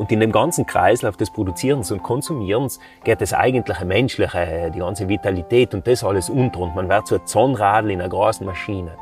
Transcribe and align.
Und 0.00 0.10
in 0.10 0.20
dem 0.20 0.32
ganzen 0.32 0.64
Kreislauf 0.64 1.18
des 1.18 1.28
Produzierens 1.28 1.90
und 1.90 2.02
Konsumierens 2.02 2.80
geht 3.04 3.20
das 3.20 3.34
eigentliche 3.34 3.84
Menschliche, 3.84 4.70
die 4.74 4.78
ganze 4.78 5.10
Vitalität 5.10 5.74
und 5.74 5.86
das 5.86 6.02
alles 6.02 6.30
unter. 6.30 6.60
Und 6.60 6.74
man 6.74 6.88
wird 6.88 7.06
so 7.06 7.16
ein 7.16 7.26
Zahnradl 7.26 7.90
in 7.90 8.00
einer 8.00 8.08
großen 8.08 8.46
Maschine. 8.46 8.92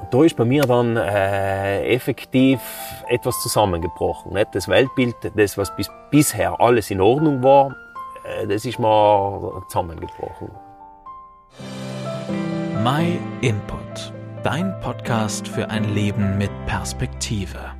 Und 0.00 0.12
da 0.12 0.24
ist 0.24 0.36
bei 0.36 0.44
mir 0.44 0.62
dann 0.62 0.96
äh, 0.96 1.84
effektiv 1.94 2.58
etwas 3.06 3.40
zusammengebrochen. 3.42 4.32
Nicht? 4.32 4.56
Das 4.56 4.66
Weltbild, 4.66 5.14
das, 5.36 5.56
was 5.56 5.74
bis, 5.76 5.88
bisher 6.10 6.60
alles 6.60 6.90
in 6.90 7.00
Ordnung 7.00 7.44
war, 7.44 7.76
äh, 8.24 8.48
das 8.48 8.64
ist 8.64 8.80
mal 8.80 9.62
zusammengebrochen. 9.68 10.50
My 12.82 13.20
Input, 13.40 14.12
dein 14.42 14.80
Podcast 14.80 15.46
für 15.46 15.70
ein 15.70 15.94
Leben 15.94 16.38
mit 16.38 16.50
Perspektive. 16.66 17.77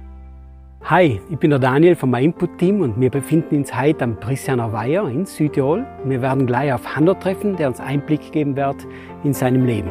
Hi, 0.91 1.20
ich 1.29 1.39
bin 1.39 1.50
der 1.50 1.59
Daniel 1.59 1.95
vom 1.95 2.12
My 2.12 2.25
Input 2.25 2.57
Team 2.57 2.80
und 2.80 2.98
wir 2.98 3.11
befinden 3.11 3.57
uns 3.57 3.79
heute 3.79 4.05
am 4.05 4.19
Prissianer 4.19 4.73
Weiher 4.73 5.06
in 5.06 5.27
Südtirol. 5.27 5.87
Wir 6.05 6.23
werden 6.23 6.46
gleich 6.46 6.73
auf 6.73 6.96
Hanno 6.96 7.12
treffen, 7.12 7.56
der 7.56 7.69
uns 7.69 7.79
Einblick 7.79 8.33
geben 8.33 8.56
wird 8.56 8.87
in 9.23 9.34
seinem 9.34 9.66
Leben. 9.66 9.91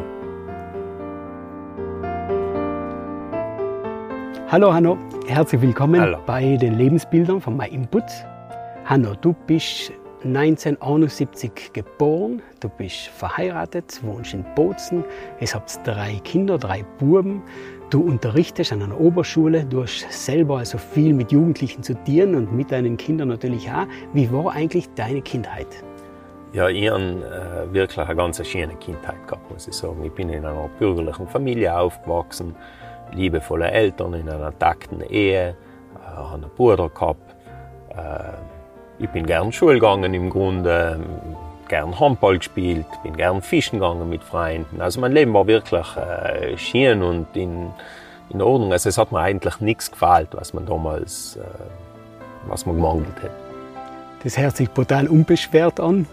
Hallo 4.48 4.74
Hanno, 4.74 4.98
herzlich 5.28 5.62
willkommen 5.62 6.00
Hallo. 6.00 6.18
bei 6.26 6.56
den 6.56 6.76
Lebensbildern 6.76 7.40
von 7.40 7.56
My 7.56 7.68
Input. 7.68 8.02
Hanno, 8.84 9.14
du 9.14 9.36
bist 9.46 9.92
1971 10.24 11.74
geboren, 11.74 12.42
du 12.58 12.68
bist 12.68 13.06
verheiratet, 13.06 14.00
wohnst 14.02 14.34
in 14.34 14.44
Bozen, 14.56 15.04
es 15.38 15.54
habt 15.54 15.78
drei 15.86 16.18
Kinder, 16.24 16.58
drei 16.58 16.84
Buben. 16.98 17.44
Du 17.90 18.02
unterrichtest 18.02 18.72
an 18.72 18.82
einer 18.82 19.00
Oberschule, 19.00 19.64
du 19.64 19.82
hast 19.82 20.10
selber 20.10 20.58
also 20.58 20.76
viel 20.78 21.14
mit 21.14 21.32
Jugendlichen 21.32 21.82
zu 21.82 21.94
tun 22.04 22.34
und 22.34 22.52
mit 22.52 22.70
deinen 22.70 22.96
Kindern 22.96 23.28
natürlich 23.28 23.70
auch. 23.70 23.86
Wie 24.12 24.30
war 24.30 24.52
eigentlich 24.52 24.88
deine 24.94 25.22
Kindheit? 25.22 25.68
Ja, 26.52 26.68
ich 26.68 26.90
habe 26.90 27.02
äh, 27.02 27.72
wirklich 27.72 27.98
eine 27.98 28.16
ganz 28.16 28.46
schöne 28.46 28.74
Kindheit 28.76 29.26
gehabt, 29.26 29.50
muss 29.50 29.68
ich 29.68 29.74
sagen. 29.74 30.04
Ich 30.04 30.12
bin 30.12 30.28
in 30.28 30.44
einer 30.44 30.68
bürgerlichen 30.78 31.26
Familie 31.28 31.78
aufgewachsen 31.78 32.54
liebevolle 33.12 33.70
Eltern 33.70 34.14
in 34.14 34.28
einer 34.28 34.56
takten 34.58 35.00
Ehe, 35.00 35.56
äh, 35.94 36.34
einen 36.34 36.50
Bruder 36.56 36.88
gehabt. 36.88 37.34
Äh, 37.90 39.02
ich 39.02 39.08
bin 39.10 39.26
gern 39.26 39.52
Schule 39.52 39.74
gegangen 39.74 40.12
im 40.14 40.30
Grunde, 40.30 41.00
gern 41.68 41.98
Handball 41.98 42.38
gespielt, 42.38 42.86
bin 43.02 43.16
gern 43.16 43.42
fischen 43.42 43.78
gegangen 43.78 44.08
mit 44.08 44.22
Freunden. 44.22 44.80
Also 44.80 45.00
mein 45.00 45.12
Leben 45.12 45.32
war 45.34 45.46
wirklich 45.46 45.86
äh, 45.96 46.56
schön 46.56 47.02
und 47.02 47.26
in, 47.34 47.70
in 48.30 48.42
Ordnung. 48.42 48.72
Also 48.72 48.88
es 48.88 48.98
hat 48.98 49.12
mir 49.12 49.20
eigentlich 49.20 49.60
nichts 49.60 49.90
gefällt, 49.90 50.28
was 50.32 50.54
man 50.54 50.66
damals, 50.66 51.36
äh, 51.36 51.40
was 52.48 52.66
man 52.66 52.76
gemangelt 52.76 53.22
hat. 53.22 53.30
Das 54.24 54.36
hört 54.36 54.56
sich 54.56 54.70
brutal 54.70 55.06
unbeschwert 55.06 55.78
an. 55.78 56.06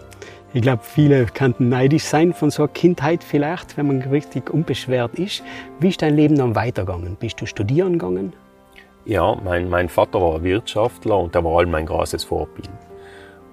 Ich 0.54 0.62
glaube, 0.62 0.82
viele 0.84 1.26
könnten 1.26 1.68
neidisch 1.68 2.04
sein 2.04 2.32
von 2.32 2.50
so 2.50 2.62
einer 2.62 2.72
Kindheit 2.72 3.24
vielleicht, 3.24 3.76
wenn 3.76 3.88
man 3.88 4.02
richtig 4.02 4.48
unbeschwert 4.48 5.18
ist. 5.18 5.42
Wie 5.80 5.88
ist 5.88 6.00
dein 6.00 6.16
Leben 6.16 6.36
dann 6.36 6.54
weitergegangen? 6.54 7.16
Bist 7.16 7.40
du 7.40 7.46
studieren 7.46 7.94
gegangen? 7.94 8.32
Ja, 9.04 9.36
mein, 9.44 9.68
mein 9.68 9.88
Vater 9.88 10.20
war 10.20 10.42
Wirtschaftler 10.42 11.18
und 11.18 11.34
er 11.34 11.44
war 11.44 11.58
all 11.58 11.66
mein 11.66 11.86
großes 11.86 12.24
Vorbild. 12.24 12.70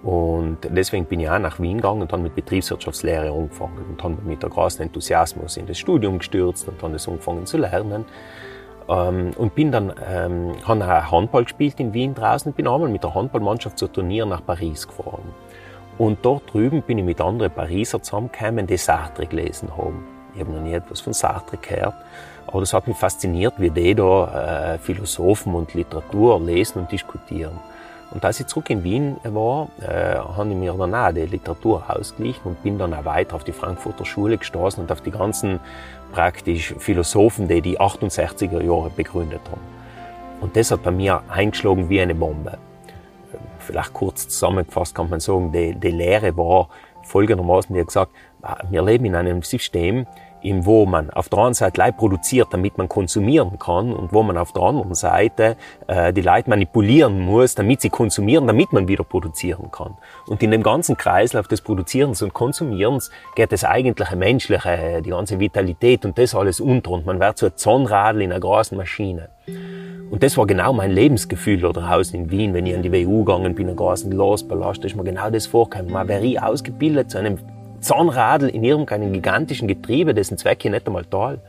Und 0.04 0.58
deswegen 0.64 1.06
bin 1.06 1.22
ich 1.22 1.30
auch 1.30 1.40
nach 1.40 1.60
Wien 1.60 1.78
gegangen 1.78 2.02
und 2.02 2.12
habe 2.12 2.24
mit 2.24 2.36
Betriebswirtschaftslehre 2.36 3.32
angefangen 3.32 3.86
und 3.90 4.04
habe 4.04 4.18
mit 4.26 4.42
großem 4.42 4.84
Enthusiasmus 4.84 5.56
in 5.56 5.66
das 5.66 5.78
Studium 5.78 6.18
gestürzt 6.20 6.68
und 6.68 6.84
dann 6.84 6.92
das 6.92 7.08
angefangen 7.08 7.46
zu 7.46 7.58
lernen. 7.58 8.04
Ähm, 8.90 9.32
und 9.38 9.56
bin 9.56 9.72
dann, 9.72 9.94
ähm, 10.06 10.52
habe 10.66 10.84
auch 10.84 11.12
Handball 11.12 11.46
gespielt 11.46 11.80
in 11.80 11.94
Wien 11.94 12.14
draußen 12.14 12.52
und 12.52 12.58
bin 12.58 12.68
einmal 12.68 12.90
mit 12.90 13.04
der 13.04 13.16
Handballmannschaft 13.16 13.80
zu 13.80 13.88
Turnier 13.88 14.26
nach 14.26 14.46
Paris 14.46 14.86
gefahren. 14.86 15.34
Und 15.98 16.20
dort 16.24 16.54
drüben 16.54 16.82
bin 16.82 16.98
ich 16.98 17.06
mit 17.06 17.22
anderen 17.22 17.52
Pariser 17.52 18.02
zusammengekommen, 18.02 18.68
die 18.68 18.78
Sartre 18.78 19.26
gelesen 19.26 19.70
haben. 19.78 20.04
Ich 20.34 20.42
habe 20.42 20.52
noch 20.52 20.62
nie 20.62 20.74
etwas 20.74 21.00
von 21.00 21.14
Sartre 21.14 21.58
gehört. 21.58 21.96
Aber 22.48 22.60
das 22.60 22.74
hat 22.74 22.88
mich 22.88 22.98
fasziniert, 22.98 23.54
wie 23.58 23.70
die 23.70 23.96
da 23.96 24.74
äh, 24.74 24.78
Philosophen 24.80 25.56
und 25.56 25.74
Literatur 25.74 26.42
lesen 26.42 26.80
und 26.80 26.92
diskutieren. 26.92 27.58
Und 28.14 28.24
als 28.24 28.40
ich 28.40 28.48
zurück 28.48 28.70
in 28.70 28.84
Wien 28.84 29.18
war, 29.24 29.70
äh, 29.82 30.16
habe 30.16 30.50
ich 30.50 30.56
mir 30.56 30.74
dann 30.74 30.94
auch 30.94 31.12
die 31.12 31.26
Literatur 31.26 31.84
ausgeglichen 31.88 32.42
und 32.46 32.62
bin 32.62 32.78
dann 32.78 32.94
auch 32.94 33.06
weiter 33.06 33.36
auf 33.36 33.44
die 33.44 33.52
Frankfurter 33.52 34.06
Schule 34.06 34.38
gestoßen 34.38 34.84
und 34.84 34.92
auf 34.92 35.02
die 35.02 35.12
ganzen 35.12 35.60
praktisch 36.12 36.76
Philosophen, 36.78 37.48
die 37.48 37.62
die 37.62 37.80
68er 37.80 38.62
Jahre 38.62 38.92
begründet 38.92 39.42
haben. 39.50 39.62
Und 40.42 40.56
das 40.56 40.70
hat 40.72 40.84
bei 40.84 40.92
mir 40.92 41.24
eingeschlagen 41.30 41.90
wie 41.90 42.02
eine 42.02 42.14
Bombe 42.14 42.58
vielleicht 43.64 43.94
kurz 43.94 44.28
zusammengefasst 44.28 44.94
kann 44.94 45.10
man 45.10 45.20
sagen, 45.20 45.52
die, 45.52 45.74
die 45.74 45.92
Lehre 45.92 46.36
war 46.38 46.70
folgendermaßen, 47.04 47.74
die 47.74 47.82
hat 47.82 47.88
gesagt, 47.88 48.12
wir 48.70 48.82
leben 48.84 49.06
in 49.06 49.16
einem 49.16 49.42
System, 49.42 50.06
in 50.44 50.66
wo 50.66 50.86
man 50.86 51.10
auf 51.10 51.30
der 51.30 51.40
einen 51.40 51.54
Seite 51.54 51.80
Leid 51.80 51.98
produziert, 51.98 52.50
damit 52.52 52.78
man 52.78 52.90
konsumieren 52.90 53.58
kann 53.58 53.94
und 53.94 54.12
wo 54.12 54.24
man 54.24 54.38
auf 54.38 54.52
der 54.52 54.62
anderen 54.62 54.94
Seite 54.94 55.56
äh, 55.88 56.12
die 56.12 56.22
Leute 56.22 56.50
manipulieren 56.50 57.22
muss, 57.22 57.56
damit 57.56 57.82
sie 57.82 57.90
konsumieren, 57.90 58.46
damit 58.46 58.74
man 58.74 58.88
wieder 58.88 59.06
produzieren 59.06 59.72
kann. 59.72 59.96
Und 60.28 60.44
in 60.44 60.52
dem 60.52 60.62
ganzen 60.62 60.98
Kreislauf 60.98 61.48
des 61.48 61.62
Produzierens 61.62 62.22
und 62.22 62.34
Konsumierens 62.34 63.10
geht 63.36 63.54
das 63.54 63.64
eigentliche 63.64 64.18
Menschliche, 64.18 65.02
die 65.02 65.12
ganze 65.12 65.40
Vitalität 65.40 66.06
und 66.06 66.18
das 66.18 66.36
alles 66.36 66.60
unter 66.60 66.92
und 66.92 67.06
man 67.06 67.20
wird 67.22 67.38
so 67.38 67.46
ein 67.46 67.54
Zahnradl 67.56 68.22
in 68.22 68.32
einer 68.32 68.42
großen 68.42 68.78
Maschine. 68.78 69.30
Und 70.12 70.22
das 70.24 70.38
war 70.38 70.46
genau 70.46 70.74
mein 70.74 70.92
Lebensgefühl 70.92 71.60
da 71.60 71.72
draußen 71.72 72.20
in 72.20 72.30
Wien, 72.30 72.54
wenn 72.54 72.66
ich 72.66 72.76
an 72.76 72.84
die 72.84 72.92
WU 72.92 73.24
gegangen 73.24 73.56
bin, 73.56 73.70
ein 73.70 73.76
großen 73.76 74.12
Losballast, 74.12 74.84
ist 74.86 74.96
mir 74.96 75.04
genau 75.04 75.30
das 75.30 75.48
vorgekommen. 75.48 75.92
Man 75.92 76.08
wäre 76.08 76.46
ausgebildet 76.46 77.12
zu 77.12 77.18
einem 77.18 77.40
Zahnradl 77.84 78.48
in 78.48 78.64
irgendeinem 78.64 79.14
gigantischen 79.14 79.68
Getriebe, 79.68 80.14
dessen 80.14 80.38
Zweck 80.38 80.66
ich 80.66 80.72
nicht 80.72 80.88
einmal 80.88 81.06
toll. 81.06 81.40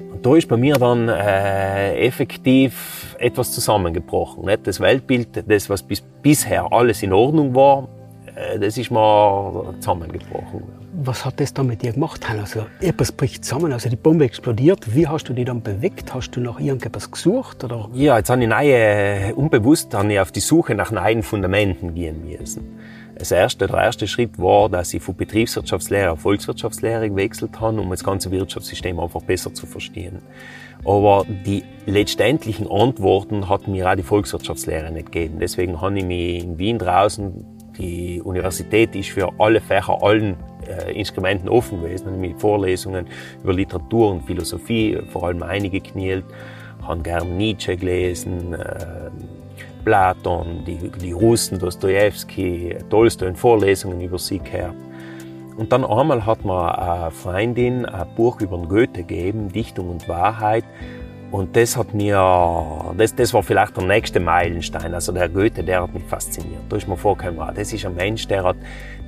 Und 0.00 0.24
da 0.24 0.36
ist 0.36 0.48
bei 0.48 0.56
mir 0.56 0.74
dann 0.74 1.08
äh, 1.08 1.98
effektiv 2.06 3.16
etwas 3.18 3.52
zusammengebrochen. 3.52 4.44
Nicht? 4.44 4.66
Das 4.66 4.80
Weltbild, 4.80 5.44
das, 5.48 5.68
was 5.68 5.82
bis, 5.82 6.02
bisher 6.22 6.72
alles 6.72 7.02
in 7.02 7.12
Ordnung 7.12 7.54
war, 7.54 7.88
äh, 8.36 8.58
das 8.58 8.78
ist 8.78 8.90
mal 8.90 9.74
zusammengebrochen. 9.80 10.62
Was 11.00 11.24
hat 11.24 11.38
das 11.40 11.52
dann 11.52 11.66
mit 11.66 11.82
dir 11.82 11.92
gemacht? 11.92 12.24
Also, 12.28 12.66
etwas 12.80 13.12
bricht 13.12 13.44
zusammen, 13.44 13.72
also 13.72 13.88
die 13.88 13.96
Bombe 13.96 14.24
explodiert. 14.24 14.94
Wie 14.94 15.06
hast 15.06 15.24
du 15.24 15.32
die 15.32 15.44
dann 15.44 15.62
bewegt? 15.62 16.14
Hast 16.14 16.30
du 16.30 16.40
nach 16.40 16.58
irgendetwas 16.58 17.10
gesucht? 17.10 17.62
Oder? 17.64 17.88
Ja, 17.92 18.18
jetzt 18.18 18.30
habe 18.30 18.42
ich 18.42 18.48
neue, 18.48 19.34
unbewusst 19.34 19.94
habe 19.94 20.12
ich 20.12 20.20
auf 20.20 20.32
die 20.32 20.40
Suche 20.40 20.74
nach 20.74 20.90
neuen 20.90 21.22
Fundamenten 21.22 21.94
gehen 21.94 22.24
müssen. 22.24 22.78
Das 23.18 23.32
erste, 23.32 23.66
der 23.66 23.78
erste 23.78 24.06
Schritt 24.06 24.38
war, 24.38 24.68
dass 24.68 24.94
ich 24.94 25.02
von 25.02 25.16
Betriebswirtschaftslehre 25.16 26.12
auf 26.12 26.20
Volkswirtschaftslehre 26.20 27.10
gewechselt 27.10 27.60
habe, 27.60 27.80
um 27.80 27.90
das 27.90 28.04
ganze 28.04 28.30
Wirtschaftssystem 28.30 29.00
einfach 29.00 29.22
besser 29.22 29.52
zu 29.52 29.66
verstehen. 29.66 30.22
Aber 30.84 31.26
die 31.28 31.64
letztendlichen 31.86 32.70
Antworten 32.70 33.48
hat 33.48 33.66
mir 33.66 33.90
auch 33.90 33.96
die 33.96 34.04
Volkswirtschaftslehre 34.04 34.92
nicht 34.92 35.10
gegeben. 35.10 35.40
Deswegen 35.40 35.80
habe 35.80 35.98
ich 35.98 36.04
mich 36.04 36.44
in 36.44 36.58
Wien 36.58 36.78
draußen, 36.78 37.44
die 37.76 38.22
Universität 38.22 38.94
ist 38.94 39.10
für 39.10 39.32
alle 39.38 39.60
Fächer, 39.60 40.00
allen 40.00 40.36
äh, 40.66 40.92
Instrumenten 40.92 41.48
offen 41.48 41.82
gewesen, 41.82 42.20
mit 42.20 42.40
Vorlesungen 42.40 43.06
über 43.42 43.52
Literatur 43.52 44.12
und 44.12 44.22
Philosophie, 44.22 44.98
vor 45.10 45.24
allem 45.24 45.42
einige 45.42 45.80
knielt, 45.80 46.24
habe 46.82 47.02
gern 47.02 47.36
Nietzsche 47.36 47.76
gelesen, 47.76 48.54
äh, 48.54 49.10
Platon, 49.88 50.64
die, 50.66 50.90
die 51.00 51.12
Russen, 51.12 51.58
Dostoevsky, 51.58 52.76
Tolstoi 52.90 53.28
in 53.28 53.36
Vorlesungen 53.36 54.02
über 54.02 54.18
sie 54.18 54.38
gehört. 54.38 54.74
Und 55.56 55.72
dann 55.72 55.82
einmal 55.82 56.26
hat 56.26 56.44
mir 56.44 56.78
eine 56.78 57.10
Freundin 57.10 57.86
ein 57.86 58.06
Buch 58.14 58.38
über 58.42 58.58
Goethe 58.58 59.02
gegeben, 59.02 59.50
Dichtung 59.50 59.88
und 59.88 60.06
Wahrheit. 60.06 60.64
Und 61.30 61.54
das 61.56 61.76
hat 61.76 61.92
mir, 61.92 62.16
das, 62.96 63.14
das 63.14 63.34
war 63.34 63.42
vielleicht 63.42 63.76
der 63.76 63.84
nächste 63.84 64.18
Meilenstein. 64.18 64.94
Also 64.94 65.12
der 65.12 65.28
Goethe, 65.28 65.62
der 65.62 65.82
hat 65.82 65.92
mich 65.92 66.04
fasziniert. 66.04 66.62
Da 66.70 66.76
ist 66.76 66.88
mir 66.88 66.96
vorgekommen, 66.96 67.54
das 67.54 67.70
ist 67.70 67.84
ein 67.84 67.94
Mensch, 67.94 68.26
der 68.26 68.44
hat, 68.44 68.56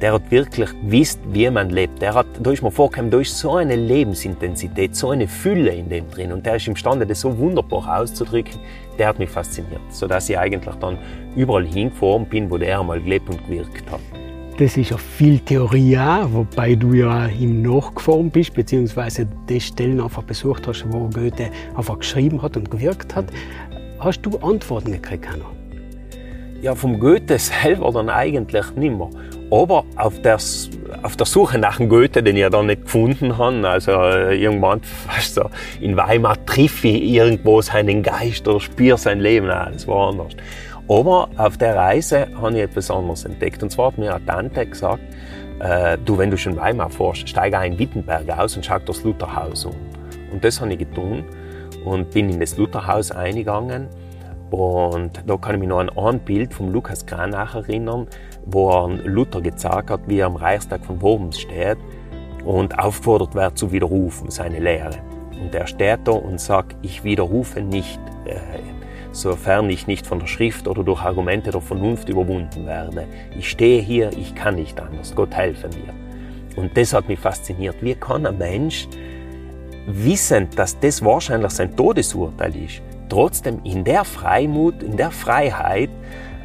der 0.03 0.13
hat 0.13 0.31
wirklich 0.31 0.69
gewusst, 0.83 1.19
wie 1.33 1.49
man 1.49 1.71
lebt. 1.71 2.03
Der 2.03 2.15
hat, 2.15 2.27
da 2.39 2.51
ist 2.51 2.63
mir 2.63 2.71
vorgekommen, 2.71 3.11
da 3.11 3.21
ist 3.21 3.39
so 3.39 3.57
eine 3.57 3.75
Lebensintensität, 3.75 4.95
so 4.95 5.11
eine 5.11 5.27
Fülle 5.27 5.71
in 5.71 5.89
dem 5.89 6.11
drin. 6.11 6.31
Und 6.33 6.45
der 6.45 6.57
ist 6.57 6.69
imstande, 6.69 7.07
das 7.07 7.21
so 7.21 7.39
wunderbar 7.39 8.01
auszudrücken. 8.01 8.61
Der 8.99 9.09
hat 9.09 9.19
mich 9.19 9.31
fasziniert. 9.31 9.81
Sodass 9.89 10.29
ich 10.29 10.39
eigentlich 10.39 10.75
dann 10.75 10.99
überall 11.37 11.65
hingefahren 11.65 12.27
bin, 12.27 12.51
wo 12.51 12.59
der 12.59 12.81
einmal 12.81 13.01
gelebt 13.01 13.31
und 13.31 13.43
gewirkt 13.47 13.91
hat. 13.91 14.01
Das 14.61 14.77
ist 14.77 14.91
ja 14.91 14.99
viel 14.99 15.39
Theorie 15.39 15.97
auch, 15.97 16.31
wobei 16.35 16.75
du 16.75 16.93
ja 16.93 17.29
ihm 17.29 17.63
nachgefahren 17.63 18.31
bist, 18.31 18.53
beziehungsweise 18.53 19.27
die 19.49 19.59
Stellen 19.59 20.03
einfach 20.03 20.23
besucht 20.23 20.69
hast, 20.69 20.85
wo 20.87 21.09
Goethe 21.09 21.49
einfach 21.75 21.99
geschrieben 21.99 22.43
hat 22.43 22.59
und 22.59 22.71
gewirkt 22.71 23.17
hat. 23.17 23.25
Hast 24.01 24.21
du 24.21 24.37
Antworten 24.41 24.93
gekriegt, 24.93 25.27
Hanno? 25.31 25.47
Ja, 26.61 26.75
vom 26.75 27.01
Goethe 27.01 27.39
selber 27.39 27.91
dann 27.91 28.11
eigentlich 28.11 28.71
nicht 28.77 28.99
mehr. 28.99 29.09
Aber 29.51 29.87
auf 29.97 30.21
der, 30.21 30.37
auf 31.03 31.17
der 31.17 31.27
Suche 31.27 31.57
nach 31.57 31.79
dem 31.79 31.89
Goethe, 31.89 32.23
den 32.23 32.37
ich 32.37 32.47
dann 32.51 32.67
nicht 32.67 32.83
gefunden 32.83 33.39
habe, 33.39 33.67
also 33.67 33.93
äh, 33.93 34.37
irgendwann 34.37 34.83
fast 35.09 35.37
so, 35.37 35.49
in 35.81 35.97
Weimar 35.97 36.45
triff 36.45 36.85
ich 36.85 37.03
irgendwo 37.03 37.63
seinen 37.63 38.03
Geist 38.03 38.47
oder 38.47 38.61
spüre 38.61 38.99
sein 38.99 39.21
Leben, 39.21 39.47
nein, 39.47 39.71
das 39.73 39.89
war 39.89 40.11
anders. 40.11 40.37
Aber 40.91 41.29
auf 41.37 41.57
der 41.57 41.77
Reise 41.77 42.27
habe 42.43 42.57
ich 42.57 42.63
etwas 42.65 42.91
anderes 42.91 43.25
entdeckt. 43.25 43.63
Und 43.63 43.71
zwar 43.71 43.93
hat 43.93 43.99
mir 43.99 44.13
eine 44.13 44.27
Tante 44.27 44.67
gesagt, 44.67 45.01
äh, 45.61 45.97
du, 46.05 46.19
wenn 46.19 46.33
du 46.33 46.37
schon 46.37 46.57
Weimar 46.57 46.91
fährst, 46.91 47.29
steige 47.29 47.59
ein 47.59 47.79
Wittenberg 47.79 48.29
aus 48.37 48.57
und 48.57 48.67
schau 48.67 48.81
das 48.81 49.05
Lutherhaus 49.05 49.67
um. 49.67 49.77
Und 50.33 50.43
das 50.43 50.61
habe 50.61 50.73
ich 50.73 50.81
getan 50.81 51.25
und 51.85 52.11
bin 52.11 52.29
in 52.29 52.41
das 52.41 52.57
Lutherhaus 52.57 53.13
eingegangen. 53.13 53.87
Und 54.51 55.23
da 55.25 55.37
kann 55.37 55.55
ich 55.55 55.61
mich 55.61 55.69
noch 55.69 55.79
an 55.79 55.91
ein 55.97 56.19
Bild 56.19 56.53
von 56.53 56.73
Lukas 56.73 57.07
Kranach 57.07 57.55
erinnern, 57.55 58.09
wo 58.47 58.71
er 58.71 58.89
Luther 59.05 59.41
gezeigt 59.41 59.91
hat, 59.91 60.01
wie 60.09 60.19
er 60.19 60.27
am 60.27 60.35
Reichstag 60.35 60.85
von 60.85 61.01
Worms 61.01 61.39
steht 61.39 61.79
und 62.45 62.77
aufgefordert 62.81 63.37
wird 63.37 63.57
zu 63.57 63.71
widerrufen, 63.71 64.29
seine 64.29 64.59
Lehre. 64.59 64.99
Und 65.41 65.55
er 65.55 65.69
steht 65.69 66.01
da 66.03 66.13
und 66.13 66.41
sagt, 66.41 66.75
ich 66.83 67.05
widerrufe 67.05 67.61
nicht, 67.61 68.01
äh, 68.25 68.41
sofern 69.13 69.69
ich 69.71 69.87
nicht 69.87 70.07
von 70.07 70.21
der 70.21 70.27
Schrift 70.27 70.69
oder 70.69 70.83
durch 70.83 71.03
Argumente 71.03 71.51
der 71.51 71.61
Vernunft 71.61 72.09
überwunden 72.09 72.67
werde. 72.67 73.07
Ich 73.37 73.51
stehe 73.51 73.83
hier, 73.83 74.11
ich 74.17 74.35
kann 74.35 74.57
nicht 74.57 74.81
anders. 74.81 75.15
Gott 75.15 75.35
helfe 75.35 75.69
mir. 75.69 75.93
Und 76.57 76.77
das 76.77 76.93
hat 76.93 77.09
mich 77.09 77.19
fasziniert. 77.19 77.77
Wie 77.81 77.95
kann 77.95 78.27
ein 78.27 78.39
Mensch, 78.39 78.89
wissend, 79.87 80.59
dass 80.59 80.79
das 80.79 81.05
wahrscheinlich 81.05 81.53
sein 81.53 81.75
Todesurteil 81.77 82.55
ist, 82.57 82.83
trotzdem 83.09 83.61
in 83.65 83.85
der 83.85 84.05
Freimut, 84.05 84.83
in 84.83 84.97
der 84.97 85.11
Freiheit 85.11 85.91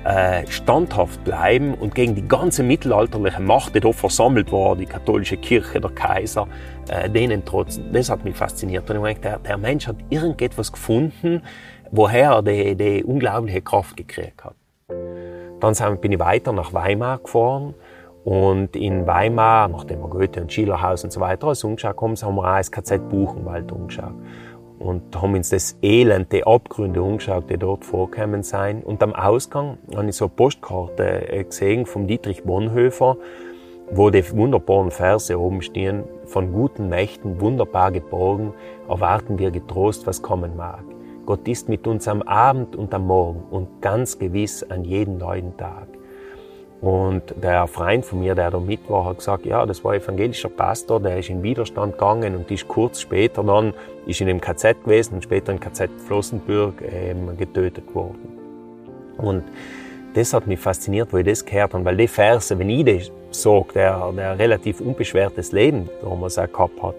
äh, 0.06 0.46
standhaft 0.48 1.24
bleiben 1.24 1.74
und 1.74 1.96
gegen 1.96 2.16
die 2.16 2.28
ganze 2.28 2.64
mittelalterliche 2.64 3.42
Macht, 3.42 3.76
die 3.76 3.80
da 3.80 3.92
versammelt 3.92 4.52
war, 4.52 4.76
die 4.76 4.86
katholische 4.86 5.38
Kirche, 5.38 5.82
der 5.82 5.90
Kaiser, 5.92 6.48
äh, 6.90 7.10
denen 7.10 7.44
trotzdem, 7.44 7.92
das 7.92 8.10
hat 8.10 8.24
mich 8.24 8.36
fasziniert. 8.36 8.90
Und 8.90 8.98
ich 8.98 9.02
meine, 9.02 9.20
der, 9.20 9.40
der 9.40 9.58
Mensch 9.58 9.88
hat 9.88 9.98
irgendetwas 10.10 10.72
gefunden, 10.72 11.42
woher 11.92 12.32
er 12.32 12.42
die, 12.44 12.76
die 12.76 13.04
unglaubliche 13.04 13.62
Kraft 13.62 13.98
gekriegt 13.98 14.44
hat. 14.44 14.56
Dann 15.60 15.98
bin 16.00 16.12
ich 16.12 16.20
weiter 16.20 16.52
nach 16.52 16.74
Weimar 16.74 17.20
gefahren 17.20 17.74
und 18.26 18.76
in 18.76 19.06
Weimar, 19.06 19.68
nachdem 19.68 20.02
wir 20.02 20.10
Goethe 20.10 20.42
und 20.42 20.52
Schillerhaus 20.52 21.04
und 21.04 21.12
so 21.12 21.20
weiter 21.20 21.46
alles 21.46 21.64
umgeschaut 21.64 22.02
haben, 22.02 22.16
haben 22.16 22.36
wir 22.36 22.52
auch 22.54 22.58
das 22.58 22.72
KZ 22.72 23.08
Buchenwald 23.08 23.72
umgeschaut. 23.72 24.16
Und 24.80 25.22
haben 25.22 25.36
uns 25.36 25.50
das 25.50 25.78
Elend, 25.84 26.32
die 26.32 26.46
Abgründe 26.46 27.04
umgeschaut, 27.04 27.50
die 27.52 27.58
dort 27.58 27.86
vorkommen 27.86 28.42
sein. 28.42 28.82
Und 28.82 29.04
am 29.04 29.14
Ausgang 29.14 29.78
habe 29.96 30.10
ich 30.10 30.16
so 30.16 30.26
eine 30.26 30.34
Postkarte 30.36 31.32
äh, 31.32 31.44
gesehen 31.44 31.86
vom 31.86 32.08
Dietrich 32.08 32.44
Bonhoeffer, 32.44 33.18
wo 33.92 34.10
die 34.10 34.28
wunderbaren 34.36 34.90
Verse 34.90 35.40
oben 35.40 35.62
stehen, 35.62 36.04
von 36.26 36.52
guten 36.52 36.90
Mächten 36.90 37.40
wunderbar 37.40 37.92
geborgen, 37.92 38.54
erwarten 38.90 39.38
wir 39.38 39.52
getrost, 39.52 40.08
was 40.08 40.24
kommen 40.24 40.58
mag. 40.58 40.84
Gott 41.26 41.48
ist 41.48 41.70
mit 41.70 41.88
uns 41.88 42.08
am 42.08 42.22
Abend 42.22 42.76
und 42.76 42.94
am 42.94 43.08
Morgen 43.08 43.44
und 43.50 43.82
ganz 43.82 44.20
gewiss 44.20 44.64
an 44.64 44.84
jedem 44.84 45.18
neuen 45.18 45.58
Tag. 45.58 45.88
Und 46.82 47.24
der 47.42 47.66
Freund 47.68 48.06
von 48.06 48.20
mir, 48.20 48.36
der 48.36 48.52
da 48.52 48.60
mit 48.60 48.88
war, 48.90 49.06
hat 49.06 49.18
gesagt, 49.18 49.46
ja, 49.46 49.66
das 49.66 49.84
war 49.84 49.96
evangelischer 49.96 50.50
Pastor, 50.50 51.00
der 51.00 51.18
ist 51.18 51.30
in 51.30 51.42
Widerstand 51.42 51.94
gegangen 51.94 52.36
und 52.36 52.52
ist 52.52 52.68
kurz 52.68 53.02
später 53.02 53.44
dann, 53.44 53.74
ist 54.06 54.22
in 54.22 54.28
dem 54.28 54.40
KZ 54.40 54.84
gewesen 54.84 55.16
und 55.16 55.24
später 55.24 55.52
im 55.52 55.60
KZ 55.60 55.90
Flossenbürg 56.06 56.76
ähm, 56.84 57.36
getötet 57.38 57.96
worden. 57.96 58.20
Und 59.18 59.44
das 60.14 60.34
hat 60.34 60.46
mich 60.46 60.60
fasziniert, 60.60 61.12
wo 61.12 61.18
ich 61.18 61.26
das 61.26 61.44
gehört 61.44 61.74
habe, 61.74 61.84
weil 61.86 61.98
die 61.98 62.08
Verse, 62.08 62.58
wenn 62.60 62.70
ich 62.70 62.86
das 62.86 63.42
sage, 63.42 63.66
der, 63.74 64.12
der 64.16 64.38
relativ 64.38 64.80
unbeschwertes 64.80 65.54
Leben, 65.54 65.90
damals 66.04 66.38
auch 66.38 66.52
gehabt 66.52 66.84
hat, 66.84 66.96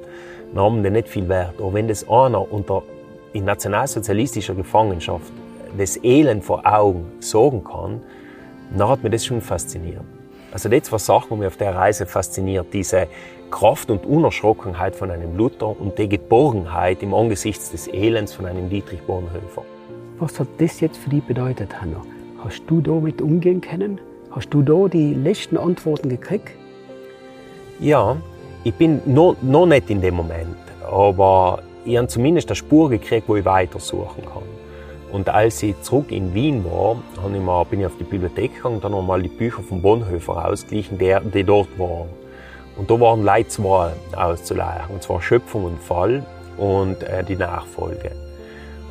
dann 0.53 0.65
haben 0.65 0.83
die 0.83 0.91
nicht 0.91 1.09
viel 1.09 1.29
Wert. 1.29 1.55
Aber 1.59 1.75
wenn 1.75 1.87
das 1.87 2.09
einer 2.09 2.51
unter 2.51 2.83
in 3.33 3.45
nationalsozialistischer 3.45 4.55
Gefangenschaft 4.55 5.33
das 5.77 6.03
Elend 6.03 6.45
vor 6.45 6.63
Augen 6.65 7.07
sorgen 7.21 7.65
kann, 7.65 8.01
dann 8.77 8.89
hat 8.89 9.03
mich 9.03 9.13
das 9.13 9.25
schon 9.25 9.41
fasziniert. 9.41 10.03
Also 10.53 10.69
das 10.69 10.91
war 10.91 10.99
Sachen, 10.99 11.29
die 11.31 11.37
mich 11.37 11.47
auf 11.49 11.57
der 11.57 11.75
Reise 11.75 12.07
fasziniert. 12.07 12.67
Diese 12.73 13.09
Kraft 13.51 13.91
und 13.91 14.07
Unerschrockenheit 14.07 14.97
von 14.97 15.11
einem 15.11 15.37
Luther 15.37 15.79
und 15.79 15.99
die 15.99 16.09
Geborgenheit 16.09 17.03
im 17.03 17.15
Angesicht 17.15 17.73
des 17.73 17.89
Elends 17.89 18.33
von 18.33 18.47
einem 18.47 18.69
Dietrich 18.69 19.03
Bonhoeffer. 19.03 19.63
Was 20.19 20.41
hat 20.41 20.49
das 20.59 20.81
jetzt 20.81 20.97
für 20.97 21.11
dich 21.11 21.23
bedeutet, 21.25 21.81
Hanno? 21.81 22.03
Hast 22.43 22.63
du 22.69 22.81
damit 22.81 23.21
umgehen 23.21 23.61
können? 23.61 24.01
Hast 24.31 24.51
du 24.51 24.63
da 24.63 24.89
die 24.89 25.15
letzten 25.15 25.57
Antworten 25.57 26.09
gekriegt? 26.09 26.51
Ja, 27.79 28.17
ich 28.65 28.75
bin 28.75 29.01
noch, 29.05 29.37
noch 29.43 29.67
nicht 29.67 29.91
in 29.91 30.01
dem 30.01 30.15
Moment, 30.15 30.57
aber 30.91 31.63
ich 31.87 31.97
habe 31.97 32.09
zumindest 32.09 32.49
eine 32.49 32.57
Spur 32.57 32.91
gekriegt, 32.91 33.29
wo 33.29 33.37
ich 33.37 33.45
weitersuchen 33.45 34.25
kann. 34.25 34.43
Und 35.13 35.29
als 35.29 35.63
ich 35.63 35.81
zurück 35.83 36.11
in 36.11 36.35
Wien 36.35 36.65
war, 36.65 36.97
ich 37.33 37.41
mal, 37.41 37.65
bin 37.65 37.81
ich 37.81 37.87
auf 37.87 37.97
die 37.99 38.05
Bibliothek 38.05 38.57
gegangen 38.57 38.77
und 38.77 38.85
dann 38.85 38.93
nochmal 38.93 39.23
die 39.23 39.29
Bücher 39.29 39.63
von 39.63 39.81
Bonhoeffer 39.81 40.47
ausgeglichen, 40.47 40.99
die, 40.99 41.17
die 41.33 41.45
dort 41.45 41.79
waren. 41.79 42.09
Und 42.77 42.91
da 42.91 43.01
waren 43.01 43.23
Leute 43.23 43.49
zwei 43.49 43.93
auszuleihen, 44.15 44.91
und 44.91 45.03
zwar 45.03 45.23
Schöpfung 45.23 45.65
und 45.65 45.81
Fall 45.81 46.27
und 46.59 47.03
äh, 47.05 47.25
die 47.25 47.37
Nachfolge. 47.37 48.11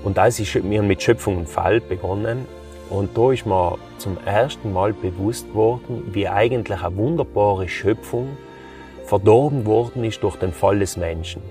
Und 0.04 0.18
als 0.18 0.40
ich 0.40 0.64
mir 0.64 0.82
mit 0.82 1.04
Schöpfung 1.04 1.38
und 1.38 1.50
Fall 1.50 1.82
begonnen, 1.82 2.46
und 2.90 3.18
da 3.18 3.32
ist 3.32 3.46
mir 3.46 3.78
zum 3.98 4.18
ersten 4.26 4.72
Mal 4.72 4.94
bewusst 4.94 5.54
worden, 5.54 6.10
wie 6.14 6.28
eigentlich 6.28 6.82
eine 6.84 6.96
wunderbare 6.96 7.68
Schöpfung 7.68 8.38
verdorben 9.06 9.66
worden 9.66 10.04
ist 10.04 10.24
durch 10.24 10.38
den 10.38 10.54
Fall 10.54 10.80
des 10.80 10.96
Menschen. 10.96 11.42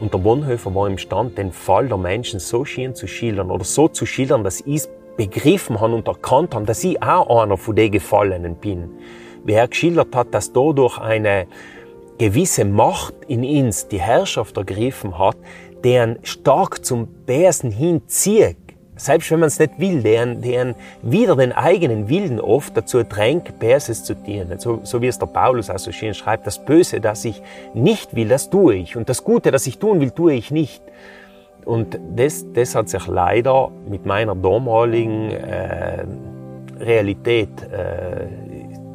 Und 0.00 0.12
der 0.12 0.18
Bonhoeffer 0.18 0.74
war 0.74 0.88
imstand, 0.88 1.38
den 1.38 1.52
Fall 1.52 1.88
der 1.88 1.96
Menschen 1.96 2.40
so 2.40 2.64
schön 2.64 2.94
zu 2.94 3.06
schildern 3.06 3.50
oder 3.50 3.64
so 3.64 3.88
zu 3.88 4.06
schildern, 4.06 4.44
dass 4.44 4.60
ich 4.60 4.76
es 4.76 4.88
begriffen 5.16 5.80
habe 5.80 5.94
und 5.94 6.08
erkannt 6.08 6.54
habe, 6.54 6.66
dass 6.66 6.82
ich 6.82 7.00
auch 7.02 7.42
einer 7.42 7.56
von 7.56 7.76
den 7.76 7.92
Gefallenen 7.92 8.56
bin. 8.56 8.90
Wie 9.44 9.52
er 9.52 9.68
geschildert 9.68 10.14
hat, 10.16 10.34
dass 10.34 10.52
dadurch 10.52 10.98
eine 10.98 11.46
gewisse 12.18 12.64
Macht 12.64 13.14
in 13.28 13.44
uns 13.44 13.88
die 13.88 14.00
Herrschaft 14.00 14.56
ergriffen 14.56 15.18
hat, 15.18 15.36
deren 15.84 16.18
stark 16.22 16.84
zum 16.84 17.06
Besen 17.26 17.70
hinzieht 17.70 18.56
selbst 18.96 19.30
wenn 19.30 19.40
man 19.40 19.48
es 19.48 19.58
nicht 19.58 19.78
will, 19.78 20.02
deren, 20.02 20.40
deren 20.40 20.74
wieder 21.02 21.36
den 21.36 21.52
eigenen 21.52 22.08
Willen 22.08 22.40
oft 22.40 22.76
dazu 22.76 23.02
drängt, 23.02 23.58
Böses 23.58 24.04
zu 24.04 24.14
dienen. 24.14 24.58
So, 24.58 24.80
so 24.82 25.02
wie 25.02 25.08
es 25.08 25.18
der 25.18 25.26
Paulus 25.26 25.70
auch 25.70 25.78
so 25.78 25.92
schön 25.92 26.14
schreibt, 26.14 26.46
das 26.46 26.64
Böse, 26.64 27.00
das 27.00 27.24
ich 27.24 27.42
nicht 27.74 28.14
will, 28.14 28.28
das 28.28 28.50
tue 28.50 28.76
ich. 28.76 28.96
Und 28.96 29.08
das 29.08 29.24
Gute, 29.24 29.50
das 29.50 29.66
ich 29.66 29.78
tun 29.78 30.00
will, 30.00 30.10
tue 30.10 30.34
ich 30.34 30.50
nicht. 30.50 30.82
Und 31.64 31.98
das, 32.14 32.44
das 32.52 32.74
hat 32.74 32.88
sich 32.88 33.06
leider 33.06 33.70
mit 33.88 34.06
meiner 34.06 34.34
damaligen 34.34 35.30
äh, 35.30 36.04
Realität, 36.78 37.48
äh, 37.62 38.26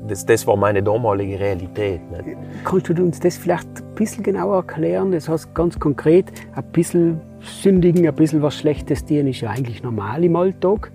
das, 0.10 0.26
das 0.26 0.46
war 0.48 0.56
meine 0.56 0.84
damalige 0.84 1.40
Realität. 1.40 2.02
Nicht? 2.12 2.38
Kannst 2.64 2.90
du 2.90 3.04
uns 3.04 3.20
das 3.20 3.38
vielleicht 3.38 3.68
ein 3.68 3.96
bisschen 3.96 4.24
genauer 4.24 4.58
erklären? 4.58 5.12
Das 5.12 5.30
heißt 5.30 5.54
ganz 5.54 5.80
konkret, 5.80 6.26
ein 6.56 6.64
bisschen 6.72 7.22
sündigen, 7.42 8.08
ein 8.08 8.16
bisschen 8.16 8.42
was 8.42 8.56
Schlechtes 8.56 9.06
tun, 9.06 9.28
ist 9.28 9.42
ja 9.42 9.52
eigentlich 9.52 9.84
normal 9.84 10.24
im 10.24 10.36
Alltag. 10.36 10.92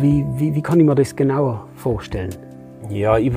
Wie, 0.00 0.24
wie, 0.36 0.54
wie 0.54 0.62
kann 0.62 0.80
ich 0.80 0.86
mir 0.86 0.94
das 0.94 1.14
genauer 1.14 1.66
vorstellen? 1.74 2.30
Ja, 2.88 3.18
ich, 3.18 3.32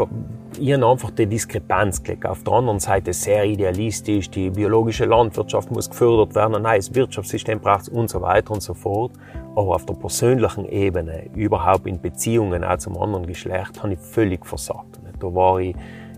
ich 0.60 0.74
habe 0.74 0.86
einfach 0.88 1.12
die 1.12 1.26
Diskrepanz 1.26 2.02
gelegt. 2.04 2.26
Auf 2.26 2.44
der 2.44 2.54
anderen 2.54 2.80
Seite 2.80 3.14
sehr 3.14 3.46
idealistisch, 3.46 4.30
die 4.30 4.50
biologische 4.50 5.06
Landwirtschaft 5.06 5.72
muss 5.72 5.90
gefördert 5.90 6.36
werden, 6.36 6.56
ein 6.56 6.62
neues 6.62 6.94
Wirtschaftssystem 6.94 7.60
braucht 7.60 7.84
es 7.84 7.90
und 7.90 8.10
so 8.10 8.22
weiter 8.22 8.52
und 8.52 8.62
so 8.62 8.74
fort. 8.74 9.12
Aber 9.56 9.76
auf 9.76 9.86
der 9.86 9.96
persönlichen 9.96 10.66
Ebene, 10.66 11.30
überhaupt 11.36 11.88
in 11.88 12.00
Beziehungen 12.02 12.64
auch 12.64 12.78
zum 12.78 12.98
anderen 12.98 13.26
Geschlecht, 13.26 13.82
habe 13.82 13.94
ich 13.94 14.00
völlig 14.00 14.46
versagt. 14.46 15.00
Da 15.20 15.34
war 15.34 15.60
ich 15.60 15.76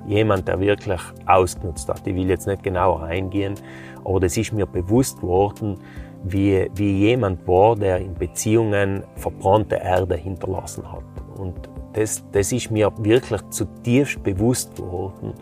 jemand, 0.07 0.47
der 0.47 0.59
wirklich 0.59 0.99
ausgenutzt 1.25 1.87
hat. 1.87 2.05
Ich 2.05 2.15
will 2.15 2.27
jetzt 2.27 2.47
nicht 2.47 2.63
genauer 2.63 3.03
eingehen, 3.03 3.55
aber 4.03 4.19
das 4.19 4.35
ist 4.37 4.51
mir 4.51 4.65
bewusst 4.65 5.21
worden, 5.21 5.77
wie, 6.23 6.69
wie 6.73 6.97
jemand 6.97 7.47
war, 7.47 7.75
der 7.75 7.99
in 7.99 8.13
Beziehungen 8.13 9.03
verbrannte 9.15 9.75
Erde 9.75 10.15
hinterlassen 10.15 10.91
hat. 10.91 11.03
Und 11.37 11.69
das, 11.93 12.23
das 12.31 12.51
ist 12.51 12.71
mir 12.71 12.91
wirklich 12.97 13.41
zutiefst 13.49 14.21
bewusst 14.23 14.75
geworden. 14.75 15.33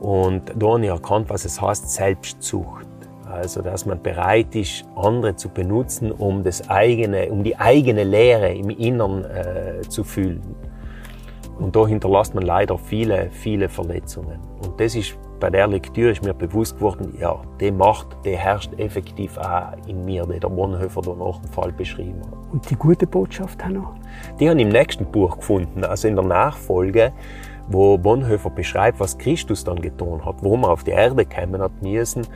Und 0.00 0.52
da 0.54 0.66
habe 0.68 0.84
ich 0.84 0.90
erkannt, 0.90 1.28
was 1.30 1.44
es 1.44 1.60
heißt, 1.60 1.90
Selbstzucht. 1.90 2.86
Also, 3.30 3.60
dass 3.60 3.84
man 3.86 4.00
bereit 4.00 4.54
ist, 4.54 4.84
andere 4.94 5.34
zu 5.34 5.48
benutzen, 5.48 6.12
um, 6.12 6.44
das 6.44 6.68
eigene, 6.70 7.28
um 7.30 7.42
die 7.42 7.56
eigene 7.58 8.04
Leere 8.04 8.54
im 8.54 8.70
Innern 8.70 9.24
äh, 9.24 9.80
zu 9.88 10.04
fühlen. 10.04 10.54
Und 11.58 11.74
da 11.74 11.86
hinterlässt 11.86 12.34
man 12.34 12.44
leider 12.44 12.78
viele, 12.78 13.30
viele 13.30 13.68
Verletzungen. 13.68 14.38
Und 14.62 14.78
das 14.80 14.94
ist 14.94 15.18
bei 15.38 15.50
der 15.50 15.66
Lektüre 15.66 16.10
ist 16.12 16.24
mir 16.24 16.34
bewusst 16.34 16.76
geworden, 16.76 17.14
ja, 17.20 17.40
die 17.60 17.70
Macht, 17.70 18.08
die 18.24 18.36
herrscht 18.36 18.72
effektiv 18.78 19.36
auch 19.38 19.72
in 19.86 20.04
mir, 20.04 20.26
die 20.26 20.40
der 20.40 20.48
Bonhoeffer 20.48 21.02
da 21.02 21.14
nach 21.14 21.38
dem 21.38 21.50
Fall 21.52 21.72
beschrieben 21.72 22.20
hat. 22.22 22.52
Und 22.52 22.70
die 22.70 22.76
gute 22.76 23.06
Botschaft, 23.06 23.64
Hanno? 23.64 23.94
Die 24.40 24.48
habe 24.48 24.58
ich 24.58 24.66
im 24.66 24.72
nächsten 24.72 25.06
Buch 25.06 25.36
gefunden, 25.36 25.84
also 25.84 26.08
in 26.08 26.16
der 26.16 26.24
Nachfolge, 26.24 27.12
wo 27.68 27.98
Bonhoeffer 27.98 28.50
beschreibt, 28.50 29.00
was 29.00 29.18
Christus 29.18 29.64
dann 29.64 29.80
getan 29.80 30.24
hat, 30.24 30.36
warum 30.42 30.64
er 30.64 30.70
auf 30.70 30.84
die 30.84 30.92
Erde 30.92 31.24
kommen 31.24 31.60
hat 31.60 31.82
müssen 31.82 32.26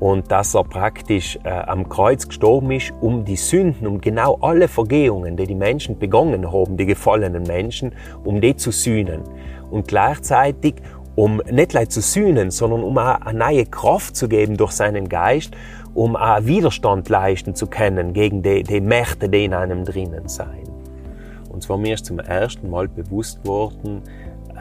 und 0.00 0.30
dass 0.30 0.54
er 0.54 0.64
praktisch 0.64 1.38
äh, 1.44 1.50
am 1.50 1.88
Kreuz 1.88 2.26
gestorben 2.26 2.70
ist, 2.70 2.92
um 3.00 3.24
die 3.24 3.36
Sünden, 3.36 3.86
um 3.86 4.00
genau 4.00 4.38
alle 4.40 4.68
Vergehungen, 4.68 5.36
die 5.36 5.46
die 5.46 5.54
Menschen 5.54 5.98
begangen 5.98 6.50
haben, 6.50 6.76
die 6.76 6.86
gefallenen 6.86 7.42
Menschen, 7.42 7.94
um 8.24 8.40
die 8.40 8.56
zu 8.56 8.70
sühnen. 8.70 9.22
Und 9.70 9.88
gleichzeitig, 9.88 10.76
um 11.18 11.42
nicht 11.50 11.72
leid 11.72 11.90
zu 11.90 12.00
sühnen, 12.00 12.52
sondern 12.52 12.84
um 12.84 12.96
auch 12.96 13.20
eine 13.22 13.36
neue 13.36 13.66
Kraft 13.66 14.14
zu 14.14 14.28
geben 14.28 14.56
durch 14.56 14.70
seinen 14.70 15.08
Geist, 15.08 15.52
um 15.92 16.14
auch 16.14 16.44
Widerstand 16.44 17.08
leisten 17.08 17.56
zu 17.56 17.66
können 17.66 18.12
gegen 18.12 18.40
die, 18.40 18.62
die 18.62 18.80
Mächte, 18.80 19.28
die 19.28 19.46
in 19.46 19.52
einem 19.52 19.84
drinnen 19.84 20.28
sein. 20.28 20.62
Und 21.48 21.64
zwar 21.64 21.76
mir 21.76 21.94
ist 21.94 22.06
zum 22.06 22.20
ersten 22.20 22.70
Mal 22.70 22.86
bewusst 22.86 23.44
worden, 23.44 24.02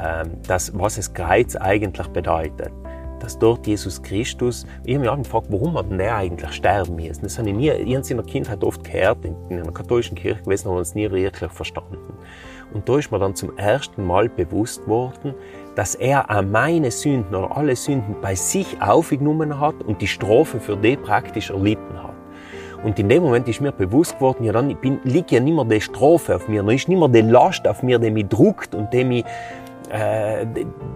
ähm, 0.04 0.32
dass, 0.48 0.72
was 0.76 0.98
es 0.98 1.14
Kreuz 1.14 1.56
eigentlich 1.56 2.08
bedeutet 2.08 2.72
dass 3.20 3.40
dort 3.40 3.66
Jesus 3.66 4.02
Christus, 4.02 4.68
ich 4.84 4.94
habe 4.94 5.02
mich 5.02 5.10
auch 5.10 5.18
gefragt, 5.18 5.48
warum 5.50 5.76
hat 5.76 5.88
der 5.90 6.18
eigentlich 6.18 6.52
sterben 6.52 6.96
müssen? 6.96 7.24
Das 7.24 7.40
habe 7.40 7.50
ich 7.50 7.56
nie, 7.56 7.72
ich 7.72 7.96
habe 7.96 8.08
in 8.08 8.18
der 8.18 8.26
Kindheit 8.26 8.64
oft 8.64 8.84
gehört, 8.84 9.26
in, 9.26 9.36
in 9.50 9.60
einer 9.62 9.72
katholischen 9.72 10.16
Kirche 10.16 10.44
gewesen, 10.44 10.70
aber 10.70 10.82
es 10.82 10.94
nie 10.94 11.10
wirklich 11.10 11.52
verstanden. 11.52 11.98
Und 12.74 12.88
da 12.88 12.98
ist 12.98 13.12
mir 13.12 13.18
dann 13.18 13.36
zum 13.36 13.58
ersten 13.58 14.06
Mal 14.06 14.30
bewusst 14.30 14.88
worden, 14.88 15.34
dass 15.77 15.93
er 15.93 16.27
auch 16.31 16.41
meine 16.41 16.89
Sünden 16.89 17.36
oder 17.36 17.55
alle 17.55 17.75
Sünden 17.75 18.15
bei 18.19 18.34
sich 18.34 18.81
aufgenommen 18.81 19.60
hat 19.60 19.75
und 19.86 20.01
die 20.01 20.07
Strafe 20.07 20.60
für 20.60 20.75
die 20.75 20.98
praktisch 20.98 21.51
erlitten 21.51 22.01
hat. 22.01 22.15
Und 22.84 22.98
in 22.98 23.07
dem 23.07 23.22
Moment 23.22 23.48
ist 23.48 23.62
mir 23.62 23.72
bewusst 23.72 24.15
geworden, 24.15 24.43
ja, 24.43 24.53
dann 24.53 24.75
bin, 24.77 25.00
liegt 25.03 25.29
ja 25.29 25.39
nicht 25.39 25.53
mehr 25.53 25.65
die 25.65 25.79
Strafe 25.79 26.36
auf 26.36 26.48
mir, 26.48 26.63
dann 26.63 26.74
ist 26.74 26.88
nicht 26.88 26.98
mehr 26.98 27.10
die 27.10 27.22
Last 27.22 27.67
auf 27.67 27.84
mir, 27.84 28.00
die 28.00 28.10
mich 28.10 28.27
druckt 28.27 28.74
und 28.74 28.91
die 28.91 29.03
mich 29.03 29.25
äh, 29.91 30.48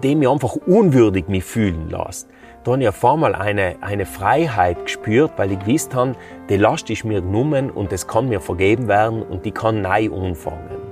dem 0.03 0.19
mich 0.19 0.27
einfach 0.27 0.55
unwürdig 0.65 1.27
mich 1.27 1.43
fühlen 1.43 1.89
lässt. 1.89 2.27
Da 2.63 2.71
habe 2.71 2.81
ich 2.81 2.89
auf 2.89 3.05
einmal 3.05 3.35
eine, 3.35 3.75
eine 3.81 4.07
Freiheit 4.07 4.83
gespürt, 4.83 5.31
weil 5.37 5.51
ich 5.51 5.59
gewusst 5.59 5.93
habe, 5.93 6.15
die 6.49 6.57
Last 6.57 6.89
ist 6.89 7.05
mir 7.05 7.21
genommen 7.21 7.69
und 7.69 7.93
es 7.93 8.07
kann 8.07 8.29
mir 8.29 8.41
vergeben 8.41 8.87
werden 8.87 9.21
und 9.21 9.45
die 9.45 9.51
kann 9.51 9.83
neu 9.83 10.09
anfangen. 10.11 10.90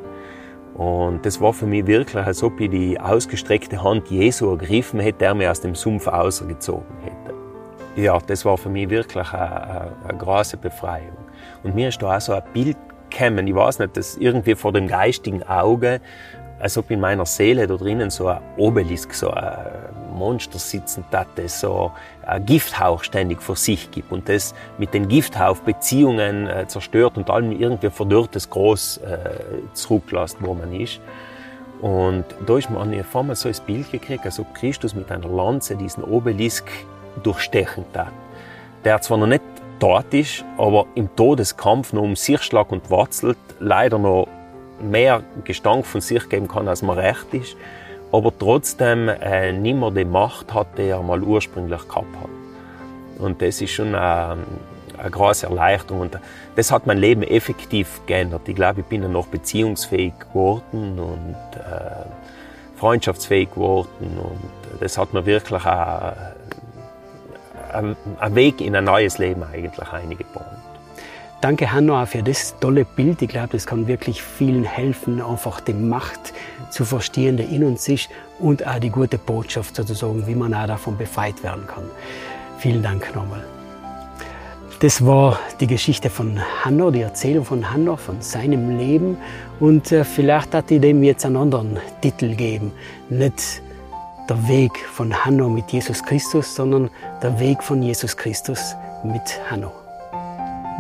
Und 0.79 1.25
das 1.25 1.41
war 1.41 1.51
für 1.51 1.65
mich 1.65 1.85
wirklich, 1.87 2.25
als 2.25 2.41
ob 2.41 2.57
ich 2.61 2.69
die 2.69 2.97
ausgestreckte 2.97 3.83
Hand 3.83 4.09
Jesu 4.09 4.49
ergriffen 4.51 5.01
hätte, 5.01 5.17
der 5.17 5.35
mir 5.35 5.51
aus 5.51 5.59
dem 5.59 5.75
Sumpf 5.75 6.07
ausgezogen 6.07 6.95
hätte. 7.03 7.35
Ja, 8.01 8.17
das 8.25 8.45
war 8.45 8.57
für 8.57 8.69
mich 8.69 8.89
wirklich 8.89 9.33
eine, 9.33 9.91
eine, 10.07 10.17
große 10.17 10.55
Befreiung. 10.55 11.17
Und 11.63 11.75
mir 11.75 11.89
ist 11.89 12.01
da 12.01 12.15
auch 12.15 12.21
so 12.21 12.31
ein 12.31 12.43
Bild 12.53 12.77
gekommen, 13.09 13.45
ich 13.45 13.55
weiß 13.55 13.79
nicht, 13.79 13.97
das 13.97 14.15
irgendwie 14.15 14.55
vor 14.55 14.71
dem 14.71 14.87
geistigen 14.87 15.43
Auge 15.43 15.99
als 16.59 16.77
ob 16.77 16.89
in 16.91 17.01
meiner 17.01 17.25
Seele 17.25 17.67
da 17.67 17.75
drinnen 17.75 18.09
so 18.09 18.27
ein 18.27 18.39
Obelisk, 18.55 19.13
so 19.13 19.31
ein 19.31 19.65
Monster 20.19 20.59
sitzen 20.59 21.03
das 21.09 21.59
so 21.59 21.91
ein 22.25 22.45
Gifthauch 22.45 23.03
ständig 23.03 23.41
vor 23.41 23.55
sich 23.55 23.89
gibt 23.89 24.11
und 24.11 24.29
das 24.29 24.53
mit 24.77 24.93
den 24.93 25.07
Gifthauch 25.07 25.57
Beziehungen 25.57 26.47
äh, 26.47 26.67
zerstört 26.67 27.17
und 27.17 27.29
allem 27.29 27.51
irgendwie 27.51 27.89
verdörrtes 27.89 28.49
Groß 28.49 28.97
äh, 28.97 29.17
zurücklässt, 29.73 30.37
wo 30.41 30.53
man 30.53 30.73
ist. 30.73 30.99
Und 31.81 32.25
da 32.45 32.57
ist 32.57 32.69
mir 32.69 32.79
auf 32.79 33.15
einmal 33.15 33.35
so 33.35 33.47
ein 33.47 33.55
Bild 33.65 33.91
gekriegt, 33.91 34.25
als 34.25 34.39
ob 34.39 34.53
Christus 34.53 34.93
mit 34.93 35.11
einer 35.11 35.29
Lanze 35.29 35.75
diesen 35.75 36.03
Obelisk 36.03 36.69
durchstechen 37.23 37.85
hat. 37.95 38.11
Der 38.83 39.01
zwar 39.01 39.17
noch 39.17 39.27
nicht 39.27 39.43
dort 39.79 40.13
ist, 40.13 40.43
aber 40.57 40.85
im 40.95 41.13
Todeskampf 41.15 41.93
noch 41.93 42.01
um 42.01 42.15
sich 42.15 42.41
schlag 42.41 42.71
und 42.71 42.91
watzelt, 42.91 43.37
leider 43.59 43.97
noch 43.97 44.27
mehr 44.81 45.23
Gestank 45.43 45.85
von 45.85 46.01
sich 46.01 46.27
geben 46.29 46.47
kann, 46.47 46.67
als 46.67 46.81
man 46.81 46.97
recht 46.97 47.33
ist, 47.33 47.55
aber 48.11 48.31
trotzdem 48.37 49.09
äh, 49.09 49.51
nicht 49.51 49.77
mehr 49.77 49.91
die 49.91 50.05
Macht 50.05 50.53
hat, 50.53 50.77
die 50.77 50.87
er 50.87 51.03
mal 51.03 51.21
ursprünglich 51.21 51.85
gehabt 51.87 52.15
hat. 52.19 52.29
Und 53.19 53.41
das 53.41 53.61
ist 53.61 53.71
schon 53.71 53.93
eine, 53.93 54.37
äh, 54.97 55.01
eine 55.01 55.11
große 55.11 55.45
Erleichterung. 55.45 56.01
Und 56.01 56.17
das 56.55 56.71
hat 56.71 56.87
mein 56.87 56.97
Leben 56.97 57.23
effektiv 57.23 58.01
geändert. 58.05 58.47
Ich 58.47 58.55
glaube, 58.55 58.79
ich 58.81 58.87
bin 58.87 59.01
dann 59.01 59.11
noch 59.11 59.27
beziehungsfähig 59.27 60.13
geworden 60.19 60.99
und 60.99 61.35
äh, 61.55 62.05
freundschaftsfähig 62.77 63.51
geworden. 63.51 64.17
Und 64.17 64.81
das 64.81 64.97
hat 64.97 65.13
mir 65.13 65.25
wirklich 65.25 65.65
einen 65.65 66.15
Weg 68.31 68.61
in 68.61 68.75
ein 68.75 68.85
neues 68.85 69.19
Leben 69.19 69.43
eigentlich 69.43 69.91
eingebaut. 69.91 70.48
Danke, 71.41 71.71
Hanno, 71.71 72.05
für 72.05 72.21
das 72.21 72.55
tolle 72.59 72.83
Bild. 72.83 73.21
Ich 73.21 73.29
glaube, 73.29 73.49
das 73.53 73.65
kann 73.65 73.87
wirklich 73.87 74.21
vielen 74.21 74.65
helfen, 74.65 75.21
einfach 75.21 75.61
die 75.61 75.73
Macht 75.73 76.33
zu 76.69 76.83
verstehen, 76.83 77.37
die 77.37 77.43
in 77.43 77.63
uns 77.63 77.87
ist 77.87 78.09
und 78.39 78.67
auch 78.67 78.77
die 78.79 78.89
gute 78.89 79.17
Botschaft 79.17 79.77
sozusagen, 79.77 80.27
wie 80.27 80.35
man 80.35 80.53
auch 80.53 80.67
davon 80.67 80.97
befreit 80.97 81.41
werden 81.41 81.65
kann. 81.65 81.85
Vielen 82.57 82.83
Dank 82.83 83.15
nochmal. 83.15 83.45
Das 84.81 85.05
war 85.05 85.39
die 85.61 85.67
Geschichte 85.67 86.09
von 86.09 86.41
Hanno, 86.63 86.91
die 86.91 87.01
Erzählung 87.01 87.45
von 87.45 87.71
Hanno, 87.71 87.95
von 87.95 88.21
seinem 88.21 88.77
Leben. 88.77 89.17
Und 89.61 89.93
äh, 89.93 90.03
vielleicht 90.03 90.53
hat 90.53 90.69
die 90.69 90.79
dem 90.79 91.03
jetzt 91.03 91.25
einen 91.25 91.37
anderen 91.37 91.79
Titel 92.01 92.35
geben. 92.35 92.73
Nicht 93.09 93.61
der 94.29 94.45
Weg 94.49 94.77
von 94.91 95.13
Hanno 95.25 95.47
mit 95.47 95.71
Jesus 95.71 96.03
Christus, 96.03 96.53
sondern 96.53 96.89
der 97.23 97.39
Weg 97.39 97.63
von 97.63 97.81
Jesus 97.81 98.15
Christus 98.15 98.75
mit 99.03 99.39
Hanno. 99.49 99.78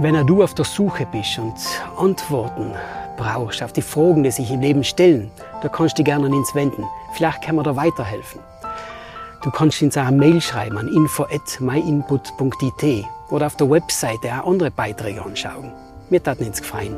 Wenn 0.01 0.25
du 0.25 0.41
auf 0.41 0.53
der 0.53 0.63
Suche 0.63 1.05
bist 1.11 1.37
und 1.39 1.55
Antworten 1.97 2.71
brauchst 3.17 3.61
auf 3.61 3.73
die 3.73 3.81
Fragen, 3.81 4.23
die 4.23 4.31
sich 4.31 4.49
im 4.49 4.61
Leben 4.61 4.85
stellen, 4.85 5.29
da 5.61 5.67
kannst 5.67 5.97
du 5.97 6.03
dich 6.03 6.05
gerne 6.05 6.27
an 6.27 6.33
uns 6.33 6.55
wenden. 6.55 6.85
Vielleicht 7.15 7.41
kann 7.41 7.57
man 7.57 7.65
da 7.65 7.75
weiterhelfen. 7.75 8.39
Du 9.43 9.51
kannst 9.51 9.81
uns 9.81 9.97
auch 9.97 10.05
eine 10.05 10.15
Mail 10.15 10.39
schreiben 10.39 10.77
an 10.77 10.87
info.myinput.it 10.87 13.05
oder 13.29 13.47
auf 13.47 13.57
der 13.57 13.69
Webseite 13.69 14.41
auch 14.41 14.49
andere 14.49 14.71
Beiträge 14.71 15.21
anschauen. 15.21 15.73
Mir 16.09 16.23
taten 16.23 16.45
uns 16.45 16.61
gefallen. 16.61 16.95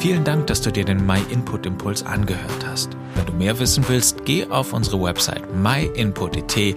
Vielen 0.00 0.24
Dank, 0.24 0.48
dass 0.48 0.60
du 0.60 0.72
dir 0.72 0.84
den 0.84 1.06
My 1.06 1.20
Input 1.30 1.66
Impuls 1.66 2.04
angehört 2.04 2.66
hast. 2.68 2.96
Wenn 3.14 3.26
du 3.26 3.32
mehr 3.34 3.56
wissen 3.60 3.84
willst, 3.86 4.24
geh 4.24 4.44
auf 4.50 4.72
unsere 4.72 5.00
Website 5.00 5.44
myinput.it 5.54 6.76